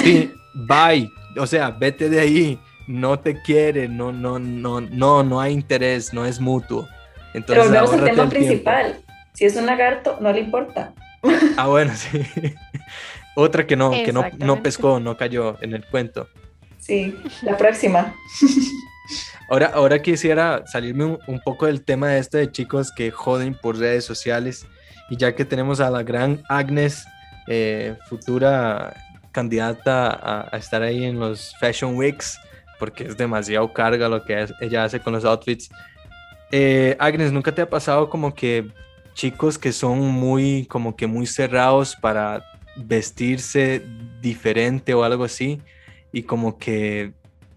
[0.02, 1.10] Sí, bye.
[1.36, 2.60] O sea, vete de ahí.
[2.86, 6.88] No te quiere, no, no, no, no, no hay interés, no es mutuo.
[7.34, 9.00] Entonces, Pero volvemos al tema principal.
[9.34, 10.94] Si es un lagarto, no le importa.
[11.56, 12.22] Ah, bueno, sí.
[13.34, 16.28] Otra que no, que no, no pescó, no cayó en el cuento.
[16.88, 18.14] Sí, la próxima.
[19.50, 23.78] Ahora, ahora quisiera salirme un, poco del tema de este de chicos que joden por
[23.78, 24.66] redes sociales.
[25.08, 27.06] Y ya que tenemos a la gran Agnes,
[27.46, 28.94] eh, futura
[29.32, 32.38] candidata a, estar ahí en los Fashion Weeks,
[32.78, 35.70] porque es demasiado carga lo que ella hace con los outfits.
[36.50, 38.66] Eh, Agnes, ¿nunca te ha pasado como que
[39.14, 42.44] chicos que son muy, como que muy cerrados para
[42.76, 43.82] vestirse
[44.20, 45.60] diferente o algo así.
[46.12, 47.12] Y como que,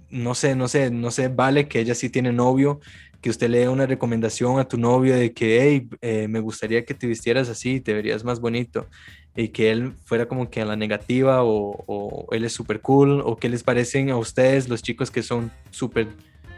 [0.10, 2.80] no sé, no sé, no sé, vale que ella sí tiene novio,
[3.22, 6.86] que usted le dé una recomendación a tu novio de que, hey, eh, me gustaría
[6.86, 8.88] que te vistieras así, te verías más bonito.
[9.36, 13.22] Y que él fuera como que a la negativa o, o él es súper cool.
[13.24, 16.08] O qué les parecen a ustedes los chicos que son súper,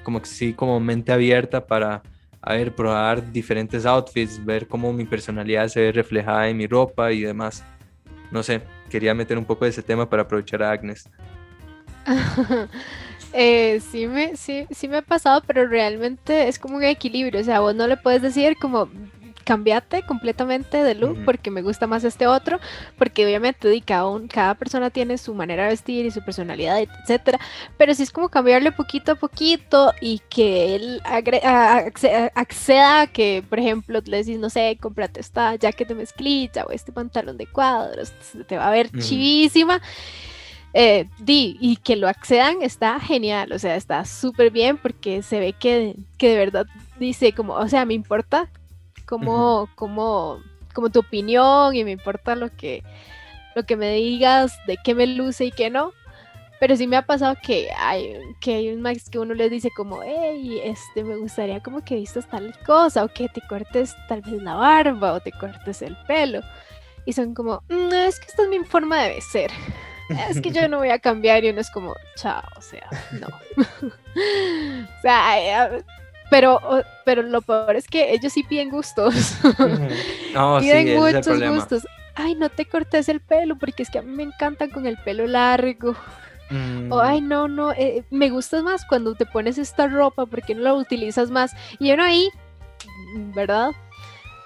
[0.03, 2.01] como que sí, como mente abierta para
[2.45, 7.09] a ver, probar diferentes outfits, ver cómo mi personalidad se ve reflejada en mi ropa
[7.13, 7.63] y demás.
[8.31, 11.09] No sé, quería meter un poco de ese tema para aprovechar a Agnes.
[13.33, 17.41] eh, sí, me, sí, sí me ha pasado, pero realmente es como un equilibrio.
[17.41, 18.89] O sea, vos no le puedes decir como
[19.43, 22.59] cambiate completamente de look porque me gusta más este otro,
[22.97, 27.39] porque obviamente cada, cada persona tiene su manera de vestir y su personalidad, etcétera,
[27.77, 33.59] pero si es como cambiarle poquito a poquito y que él acceda a que, por
[33.59, 38.13] ejemplo, le decís, no sé, cómprate esta jacket de mezclilla o este pantalón de cuadros,
[38.47, 39.81] te va a ver chivísima.
[40.75, 45.39] Eh, di, y que lo accedan está genial, o sea, está súper bien porque se
[45.39, 46.65] ve que, que de verdad
[46.97, 48.49] dice como, o sea, me importa
[49.05, 50.39] como, como,
[50.73, 52.83] como tu opinión y me importa lo que,
[53.55, 55.93] lo que me digas de qué me luce y qué no.
[56.59, 59.69] Pero sí me ha pasado que hay, que hay un max que uno les dice
[59.75, 64.21] como, hey, este, me gustaría como que vistas tal cosa, o que te cortes tal
[64.21, 66.39] vez la barba, o te cortes el pelo.
[67.05, 69.51] Y son como, no, es que esta es mi forma de ser.
[70.29, 73.27] Es que yo no voy a cambiar y uno es como, chao, o sea, no.
[73.87, 75.69] o sea,
[76.29, 76.59] pero,
[77.05, 79.35] pero lo peor es que ellos sí piden gustos.
[80.33, 81.87] No, piden sí, muchos gustos.
[82.15, 84.97] Ay, no te cortes el pelo porque es que a mí me encantan con el
[84.97, 85.95] pelo largo.
[86.89, 87.27] O, ay, mm.
[87.27, 91.29] no, no, eh, me gustas más cuando te pones esta ropa porque no la utilizas
[91.29, 91.51] más.
[91.79, 92.29] Y uno ahí,
[93.35, 93.71] ¿verdad?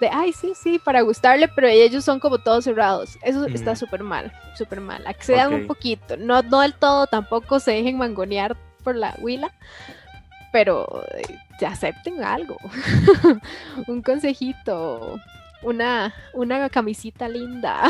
[0.00, 3.18] De, ay, sí, sí, para gustarle, pero ellos son como todos cerrados.
[3.22, 5.04] Eso está súper mal, súper mal.
[5.06, 9.52] Accedan un poquito, no, no del todo, tampoco se dejen mangonear por la huila,
[10.52, 12.56] pero eh, acepten algo.
[13.88, 15.20] un consejito,
[15.62, 17.88] una, una camisita linda.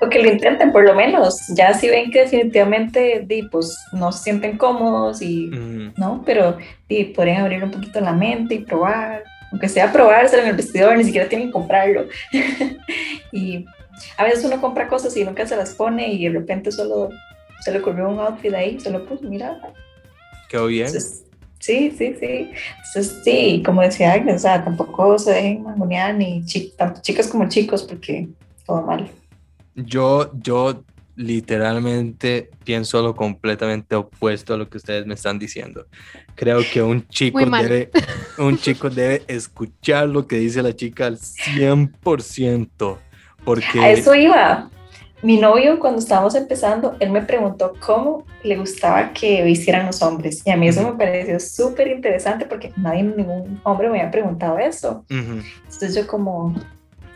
[0.00, 4.24] o que lo intenten por lo menos, ya si ven que definitivamente pues, no se
[4.24, 5.50] sienten cómodos y,
[5.96, 6.22] ¿no?
[6.24, 6.56] Pero
[6.88, 10.96] di, podrían abrir un poquito la mente y probar, aunque sea probárselo en el vestidor,
[10.96, 12.06] ni siquiera tienen que comprarlo.
[13.32, 13.64] y
[14.16, 17.10] a veces uno compra cosas y nunca se las pone y de repente solo
[17.60, 19.60] se le ocurrió un outfit ahí, solo pues mira.
[20.48, 20.88] Quedó bien.
[20.90, 21.20] sí,
[21.58, 22.50] sí, sí.
[22.86, 26.44] Entonces, sí, como decía Agnes, o sea, tampoco se dejen mangonear ni
[26.76, 28.28] tanto chicas como chicos porque
[28.66, 29.08] todo mal.
[29.74, 30.82] Yo, yo
[31.20, 35.86] literalmente pienso lo completamente opuesto a lo que ustedes me están diciendo.
[36.34, 37.90] Creo que un chico debe,
[38.38, 42.98] un chico debe escuchar lo que dice la chica al 100%.
[43.44, 43.80] Porque...
[43.80, 44.70] A eso iba.
[45.22, 50.42] Mi novio, cuando estábamos empezando, él me preguntó cómo le gustaba que vistieran los hombres.
[50.46, 54.58] Y a mí eso me pareció súper interesante porque nadie, ningún hombre me había preguntado
[54.58, 55.04] eso.
[55.10, 56.54] Entonces yo como,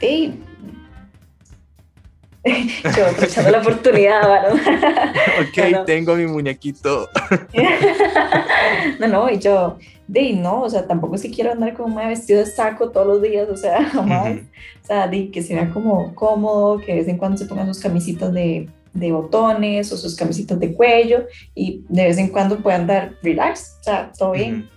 [0.01, 0.39] hey,
[2.97, 4.49] yo aprovechando la oportunidad, ¿vale?
[5.81, 7.09] ok, tengo mi muñequito.
[9.01, 12.41] no, no, y yo, de no, o sea, tampoco si quiero andar como un vestido
[12.41, 14.37] de saco todos los días, o sea, jamás.
[14.83, 17.67] O sea, de que se vea como cómodo, que de vez en cuando se pongan
[17.67, 22.59] sus camisitas de, de botones o sus camisitas de cuello y de vez en cuando
[22.59, 24.69] puedan dar relax, o sea, todo bien.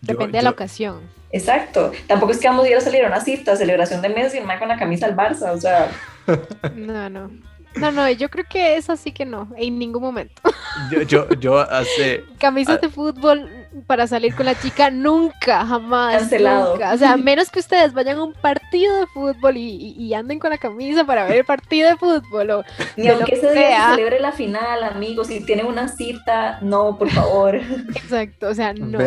[0.00, 1.13] Depende de la ocasión.
[1.34, 1.90] Exacto.
[2.06, 4.40] Tampoco es que vamos a ir a salir a una cita, celebración de mes y
[4.40, 5.90] más con la camisa del Barça, o sea.
[6.74, 7.30] No, no.
[7.76, 10.40] No, no, yo creo que es así que no, en ningún momento.
[10.90, 12.24] Yo, yo, yo hace.
[12.38, 13.48] Camisas de fútbol
[13.86, 16.18] para salir con la chica, nunca, jamás.
[16.18, 16.72] Cancelado.
[16.72, 16.92] Nunca.
[16.92, 20.58] O sea, menos que ustedes vayan a un partido de fútbol y, anden con la
[20.58, 22.50] camisa para ver el partido de fútbol.
[22.50, 22.64] O
[22.96, 27.08] Ni aunque ese día se celebre la final, amigos, si tienen una cita, no, por
[27.10, 27.54] favor.
[27.54, 28.98] Exacto, o sea, no.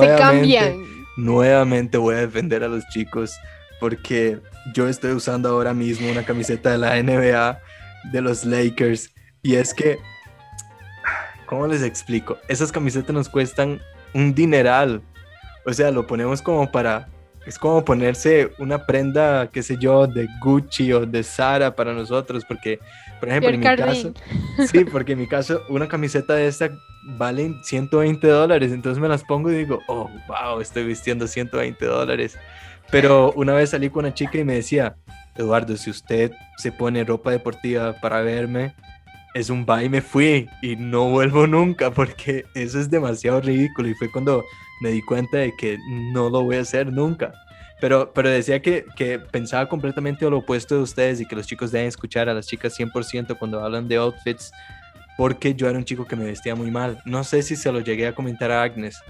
[0.00, 0.99] se cambian.
[1.20, 3.38] Nuevamente voy a defender a los chicos
[3.78, 4.40] porque
[4.74, 7.60] yo estoy usando ahora mismo una camiseta de la NBA
[8.10, 9.10] de los Lakers
[9.42, 9.98] y es que,
[11.44, 12.38] ¿cómo les explico?
[12.48, 13.80] Esas camisetas nos cuestan
[14.14, 15.02] un dineral.
[15.66, 17.08] O sea, lo ponemos como para,
[17.50, 22.44] es como ponerse una prenda, qué sé yo, de Gucci o de Zara para nosotros,
[22.44, 22.78] porque,
[23.18, 24.14] por ejemplo, en mi caso,
[24.70, 26.70] sí, porque en mi caso, una camiseta de esta
[27.02, 32.38] vale 120 dólares, entonces me las pongo y digo, oh, wow, estoy vistiendo 120 dólares.
[32.88, 34.94] Pero una vez salí con una chica y me decía,
[35.36, 38.76] Eduardo, si usted se pone ropa deportiva para verme,
[39.34, 43.94] es un bye, me fui y no vuelvo nunca porque eso es demasiado ridículo y
[43.94, 44.44] fue cuando
[44.80, 45.78] me di cuenta de que
[46.12, 47.32] no lo voy a hacer nunca.
[47.80, 51.72] Pero, pero decía que, que pensaba completamente lo opuesto de ustedes y que los chicos
[51.72, 54.52] deben escuchar a las chicas 100% cuando hablan de outfits
[55.20, 57.02] porque yo era un chico que me vestía muy mal.
[57.04, 59.02] No sé si se lo llegué a comentar a Agnes,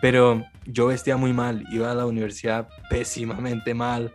[0.00, 4.12] pero yo vestía muy mal, iba a la universidad pésimamente mal.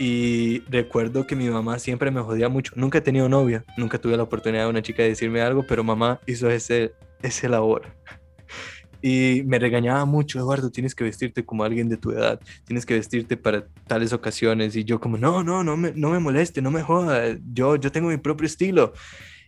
[0.00, 2.72] Y recuerdo que mi mamá siempre me jodía mucho.
[2.74, 5.84] Nunca he tenido novia, nunca tuve la oportunidad de una chica de decirme algo, pero
[5.84, 7.82] mamá hizo ese, ese labor.
[9.02, 12.94] Y me regañaba mucho, Eduardo, tienes que vestirte como alguien de tu edad, tienes que
[12.94, 14.76] vestirte para tales ocasiones.
[14.76, 17.90] Y yo como, no, no, no me, no me moleste, no me joda, yo, yo
[17.90, 18.92] tengo mi propio estilo.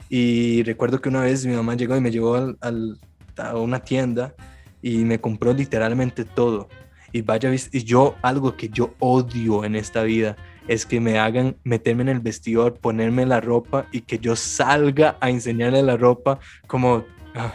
[0.09, 2.99] Y recuerdo que una vez mi mamá llegó y me llevó al,
[3.37, 4.35] a una tienda
[4.83, 6.69] y me compró literalmente todo.
[7.13, 10.37] Y vaya, y yo algo que yo odio en esta vida
[10.69, 15.17] es que me hagan meterme en el vestidor, ponerme la ropa y que yo salga
[15.21, 17.55] a enseñarle la ropa como, ah,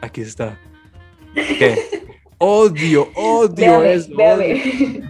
[0.00, 0.58] aquí está.
[2.38, 4.12] Odio, odio eso.
[4.14, 4.56] Odio.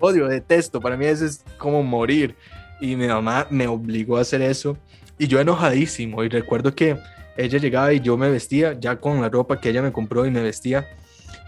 [0.00, 0.80] odio, detesto.
[0.80, 2.34] Para mí eso es como morir.
[2.80, 4.76] Y mi mamá me obligó a hacer eso.
[5.18, 6.24] Y yo enojadísimo.
[6.24, 6.96] Y recuerdo que
[7.36, 10.30] ella llegaba y yo me vestía ya con la ropa que ella me compró y
[10.30, 10.88] me vestía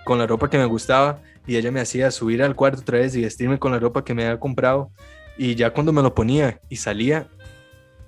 [0.05, 3.15] con la ropa que me gustaba y ella me hacía subir al cuarto otra vez
[3.15, 4.91] y vestirme con la ropa que me había comprado
[5.37, 7.29] y ya cuando me lo ponía y salía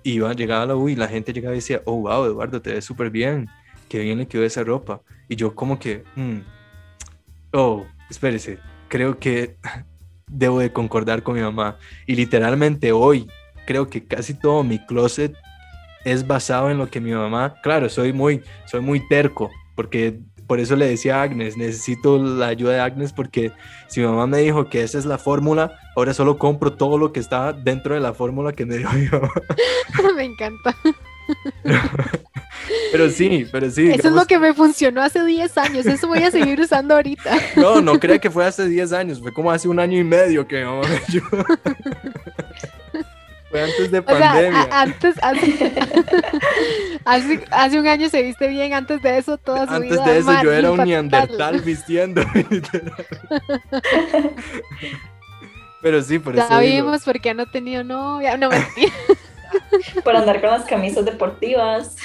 [0.05, 2.75] iba, llegaba a la U y la gente llegaba y decía, oh, wow, Eduardo, te
[2.75, 3.49] ves súper bien,
[3.89, 5.01] qué bien le quedó esa ropa.
[5.29, 6.39] Y yo como que, mm,
[7.53, 8.59] oh, espérese,
[8.89, 9.57] creo que
[10.27, 11.79] debo de concordar con mi mamá.
[12.07, 13.29] Y literalmente hoy
[13.67, 15.35] creo que casi todo mi closet
[16.05, 20.61] es basado en lo que mi mamá, claro, soy muy, soy muy terco, porque por
[20.61, 23.53] eso le decía a Agnes, necesito la ayuda de Agnes porque
[23.89, 27.13] si mi mamá me dijo que esa es la fórmula, ahora solo compro todo lo
[27.13, 29.33] que está dentro de la fórmula que me dio mi mamá.
[30.17, 30.77] me encanta.
[32.93, 33.91] Pero sí, pero sí.
[33.91, 37.37] Eso es lo que me funcionó hace 10 años, eso voy a seguir usando ahorita.
[37.57, 40.47] No, no crea que fue hace 10 años, fue como hace un año y medio
[40.47, 40.65] que.
[43.51, 44.69] Fue antes de pandemia.
[44.73, 45.15] antes,
[47.05, 50.43] hace, hace, un año se viste bien, antes de eso toda su Antes de eso
[50.43, 52.25] yo era un neandertal vistiendo.
[55.83, 56.49] Pero sí, por eso.
[56.51, 58.93] Ya vimos porque no tenido novia, no mentira.
[60.05, 61.97] Por andar con las camisas deportivas.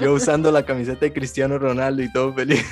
[0.00, 2.64] yo usando la camiseta de Cristiano Ronaldo y todo feliz.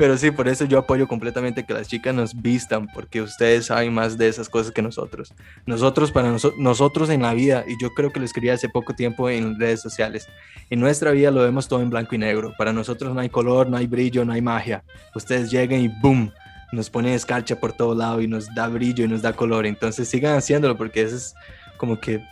[0.00, 3.92] Pero sí, por eso yo apoyo completamente que las chicas nos vistan, porque ustedes saben
[3.92, 5.34] más de esas cosas que nosotros.
[5.66, 9.28] Nosotros, para nosotros en la vida, y yo creo que lo escribí hace poco tiempo
[9.28, 10.26] en redes sociales,
[10.70, 12.54] en nuestra vida lo vemos todo en blanco y negro.
[12.56, 14.82] Para nosotros no hay color, no hay brillo, no hay magia.
[15.14, 16.32] Ustedes llegan y ¡boom!
[16.72, 19.66] Nos ponen escarcha por todo lado y nos da brillo y nos da color.
[19.66, 21.34] Entonces sigan haciéndolo porque ese es
[21.80, 22.22] como que,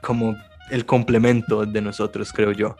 [0.00, 0.38] como
[0.70, 2.76] el complemento de nosotros, creo yo.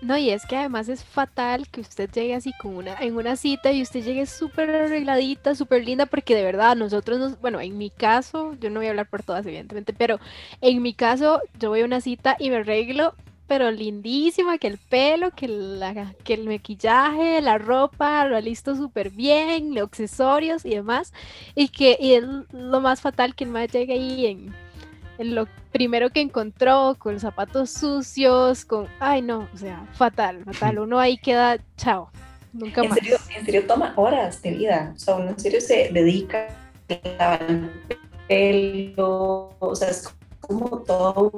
[0.00, 3.34] No, y es que además es fatal que usted llegue así con una, en una
[3.34, 7.76] cita y usted llegue súper arregladita, súper linda, porque de verdad nosotros, nos, bueno, en
[7.76, 10.20] mi caso, yo no voy a hablar por todas evidentemente, pero
[10.60, 13.16] en mi caso yo voy a una cita y me arreglo,
[13.52, 19.10] pero lindísima, que el pelo, que, la, que el maquillaje, la ropa, lo listo súper
[19.10, 21.12] bien, los accesorios y demás,
[21.54, 24.26] y que y es lo más fatal que el más llegue ahí
[25.18, 30.46] en lo primero que encontró, con los zapatos sucios, con, ay no, o sea, fatal,
[30.46, 32.10] fatal, uno ahí queda, chao,
[32.54, 32.98] nunca ¿En más.
[33.00, 36.48] Serio, en serio toma horas de vida, o sea, uno en serio se dedica
[37.18, 37.70] al
[38.26, 40.08] pelo, o sea, es
[40.42, 41.30] como todo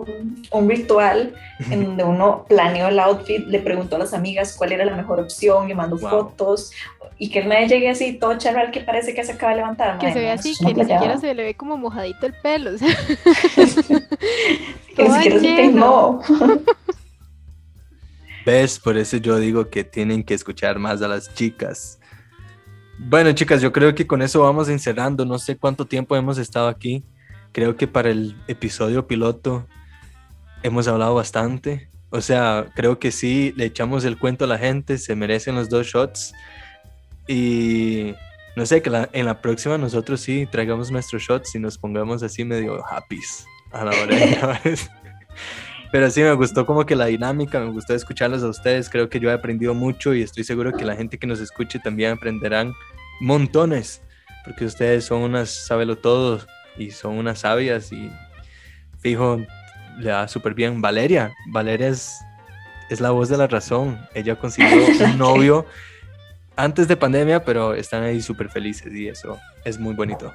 [0.50, 1.34] un, ritual
[1.70, 5.20] en donde uno planeó el outfit, le preguntó a las amigas cuál era la mejor
[5.20, 6.72] opción, le mandó fotos
[7.18, 9.98] y que el me llegue así todo charral que parece que se acaba de levantar.
[9.98, 12.72] Que se ve así, que ni siquiera se le ve como mojadito el pelo.
[12.74, 12.88] O sea.
[14.96, 16.20] que ni siquiera se peinó.
[18.46, 18.78] ¿Ves?
[18.78, 21.98] Por eso yo digo que tienen que escuchar más a las chicas.
[22.98, 25.24] Bueno, chicas, yo creo que con eso vamos encerrando.
[25.24, 27.04] No sé cuánto tiempo hemos estado aquí.
[27.54, 29.68] Creo que para el episodio piloto
[30.64, 31.88] hemos hablado bastante.
[32.10, 35.68] O sea, creo que sí, le echamos el cuento a la gente, se merecen los
[35.68, 36.34] dos shots.
[37.28, 38.12] Y
[38.56, 42.44] no sé, que en la próxima nosotros sí traigamos nuestros shots y nos pongamos así
[42.44, 43.20] medio happy
[43.70, 44.78] a la hora de
[45.92, 48.90] Pero sí, me gustó como que la dinámica, me gustó escucharlos a ustedes.
[48.90, 51.78] Creo que yo he aprendido mucho y estoy seguro que la gente que nos escuche
[51.78, 52.72] también aprenderán
[53.20, 54.02] montones,
[54.44, 58.10] porque ustedes son unas sábelo todos y son unas sabias y
[59.00, 59.40] fijo,
[59.98, 60.80] le da súper bien.
[60.80, 62.20] Valeria, Valeria es,
[62.90, 63.98] es la voz de la razón.
[64.14, 65.66] Ella consiguió un novio
[66.56, 70.32] antes de pandemia, pero están ahí súper felices y eso es muy bonito.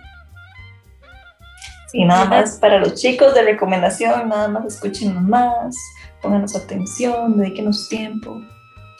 [1.92, 5.76] Sí, nada más para los chicos de recomendación, nada más escuchen más,
[6.22, 8.40] pónganos atención, dedíquenos tiempo,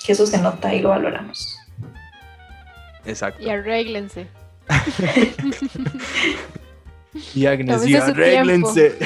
[0.04, 1.56] que eso se nota y lo valoramos.
[3.06, 3.44] Exacto.
[3.44, 4.28] Y arréglense.
[7.34, 8.98] Y Agnes, y arréglense.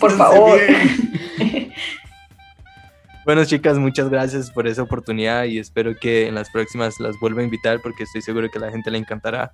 [0.00, 0.60] Por favor.
[3.24, 7.42] Bueno, chicas, muchas gracias por esa oportunidad y espero que en las próximas las vuelva
[7.42, 9.52] a invitar porque estoy seguro que a la gente le encantará.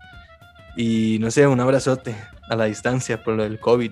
[0.76, 2.14] Y no sé, un abrazote
[2.48, 3.90] a la distancia por lo del COVID.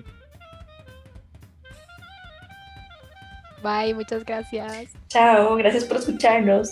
[3.61, 4.89] Bye, muchas gracias.
[5.09, 6.69] Chao, gracias por escucharnos.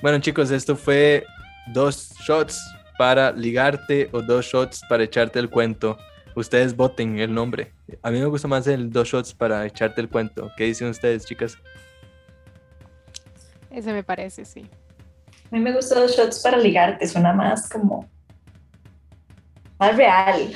[0.00, 1.24] Bueno, chicos, esto fue
[1.68, 2.60] dos shots
[2.98, 5.96] para ligarte o dos shots para echarte el cuento.
[6.34, 7.72] Ustedes voten el nombre.
[8.02, 10.50] A mí me gusta más el dos shots para echarte el cuento.
[10.56, 11.58] ¿Qué dicen ustedes, chicas?
[13.70, 14.66] Ese me parece, sí.
[15.50, 18.08] A mí me gustan dos shots para ligarte, suena más como
[19.82, 20.52] más real.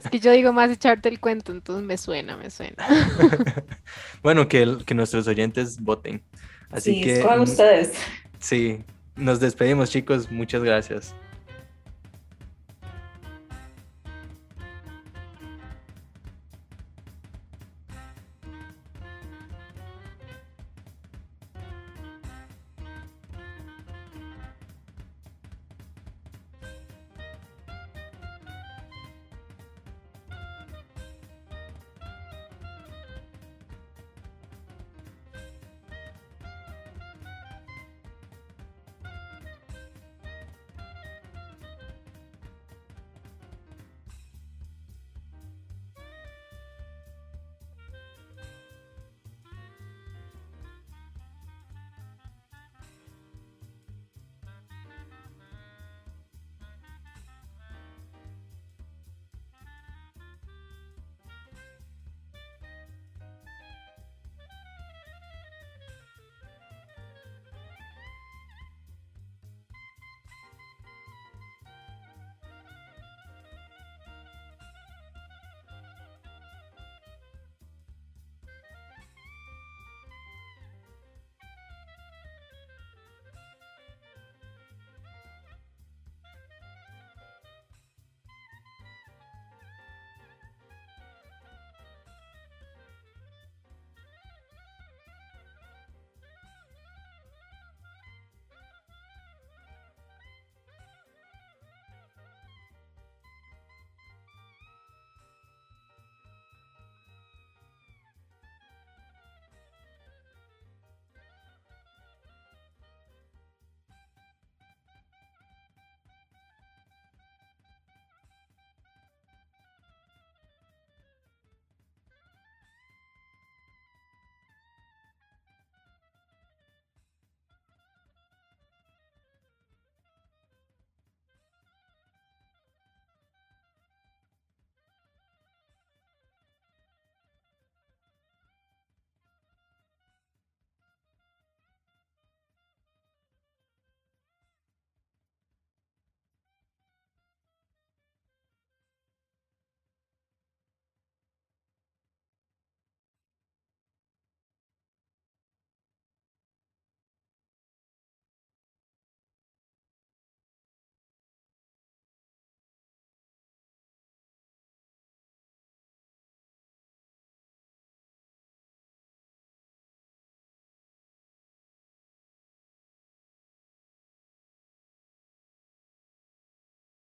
[0.00, 2.86] Es que yo digo más echarte el cuento, entonces me suena, me suena.
[4.22, 6.22] bueno, que, que nuestros oyentes voten.
[6.70, 7.22] Así sí, que.
[7.38, 7.92] ustedes.
[8.38, 8.82] Sí,
[9.16, 10.30] nos despedimos, chicos.
[10.30, 11.14] Muchas gracias.